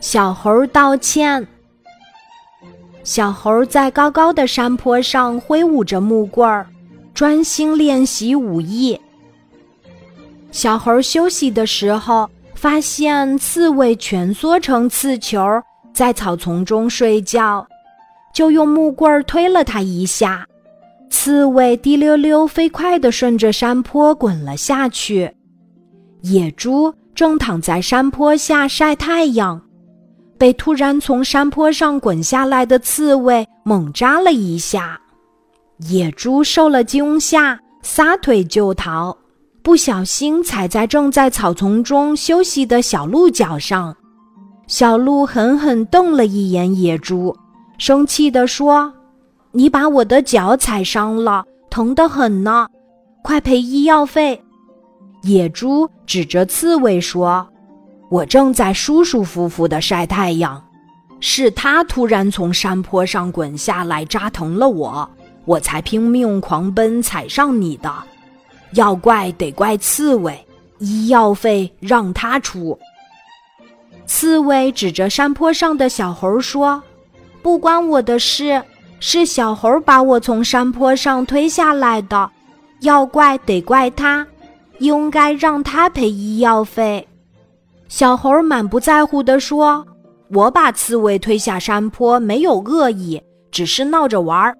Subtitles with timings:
[0.00, 1.46] 小猴道歉。
[3.04, 6.66] 小猴在高高的山坡上挥舞着木棍儿，
[7.12, 8.98] 专心练习武艺。
[10.50, 15.38] 小猴休息的时候，发现刺猬蜷缩成刺球，
[15.92, 17.66] 在草丛中睡觉，
[18.34, 20.46] 就用木棍儿推了它一下，
[21.10, 25.30] 刺猬滴溜溜飞快地顺着山坡滚了下去。
[26.22, 29.60] 野猪正躺在山坡下晒太阳。
[30.40, 34.98] 被突然从山坡上滚下来的刺猬猛扎了一下，
[35.90, 39.14] 野猪受了惊吓，撒腿就逃，
[39.62, 43.94] 不小心踩在正在草丛中休息的小鹿脚上。
[44.66, 47.36] 小鹿狠狠瞪了一眼野猪，
[47.76, 48.90] 生气地说
[49.52, 52.66] ：“你把我的脚踩伤了，疼得很呢，
[53.22, 54.42] 快赔医药费！”
[55.22, 57.46] 野猪指着刺猬说。
[58.10, 60.62] 我正在舒舒服服的晒太阳，
[61.20, 65.08] 是他突然从山坡上滚下来扎疼了我，
[65.44, 67.92] 我才拼命狂奔踩上你的。
[68.72, 70.44] 要怪得怪刺猬，
[70.78, 72.76] 医药费让他出。
[74.06, 76.82] 刺猬指着山坡上的小猴说
[77.42, 78.60] ：“不关我的事，
[78.98, 82.28] 是小猴把我从山坡上推下来的，
[82.80, 84.26] 要怪得怪他，
[84.78, 87.06] 应该让他赔医药费。”
[87.90, 89.84] 小猴满不在乎地说
[90.30, 94.56] ：“我把刺猬推下山坡没有恶意，只是闹着玩儿。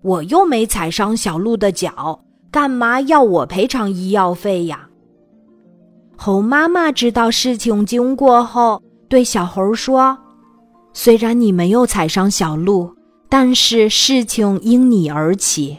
[0.00, 2.18] 我又没踩伤小鹿的脚，
[2.50, 4.88] 干嘛要我赔偿医药费呀？”
[6.16, 10.16] 猴妈妈知道事情经过后，对小猴说
[10.94, 12.90] ：“虽然你没有踩伤小鹿，
[13.28, 15.78] 但是事情因你而起。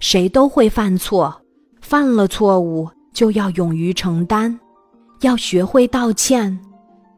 [0.00, 1.42] 谁都会犯错，
[1.80, 4.58] 犯了错误就要勇于承担。”
[5.20, 6.58] 要学会道歉，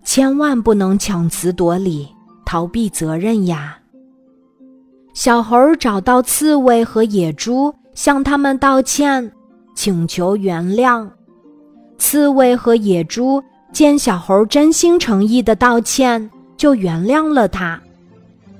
[0.04, 2.08] 千万不能强词夺理、
[2.44, 3.78] 逃避责任呀！
[5.14, 9.32] 小猴找到刺猬和野猪，向他们道歉，
[9.74, 11.08] 请求原谅。
[11.98, 13.42] 刺猬和野猪
[13.72, 17.80] 见小猴真心诚意的道歉，就原谅了他。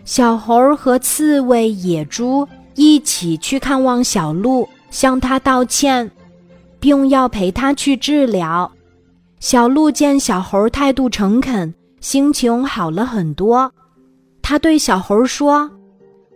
[0.04, 6.10] 小猴和刺猬、野猪一起去看望小鹿，向他道歉，
[6.80, 8.70] 并要陪他去治疗。
[9.38, 13.70] 小鹿见小猴态度诚恳，心情好了很多。
[14.40, 15.70] 他对小猴说：“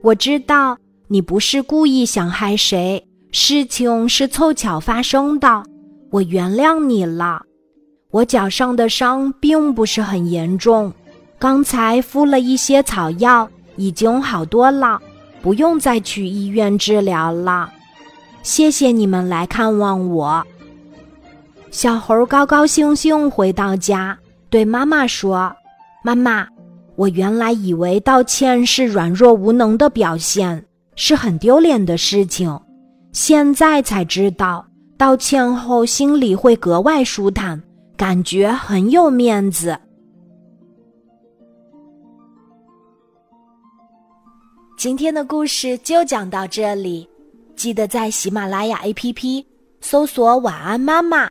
[0.03, 0.77] 我知道
[1.09, 3.03] 你不是故意想害谁，
[3.33, 5.63] 事情是凑巧发生的，
[6.11, 7.43] 我原谅你了。
[8.11, 10.93] 我脚上的伤并不是很严重，
[11.39, 15.01] 刚才敷了一些草药，已经好多了，
[15.41, 17.71] 不用再去医院治疗了。
[18.43, 20.47] 谢谢你们来看望我。”
[21.71, 25.55] 小猴高高兴兴回到家，对妈妈说
[26.03, 26.47] ：“妈妈，
[26.97, 30.65] 我原来以为道歉是软弱无能的表现，
[30.97, 32.61] 是很丢脸的事情。
[33.13, 34.67] 现在才知道，
[34.99, 37.63] 道歉后心里会格外舒坦，
[37.97, 39.79] 感觉很有面子。”
[44.77, 47.09] 今天的故事就讲到这里，
[47.55, 49.45] 记得在喜马拉雅 APP
[49.81, 51.31] 搜索“晚安妈妈”。